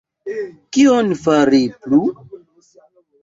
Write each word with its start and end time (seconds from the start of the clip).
Kion 0.77 1.11
fari 1.23 1.61
plu? 1.83 2.01